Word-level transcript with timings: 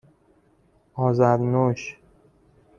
آذرنوش 0.93 1.97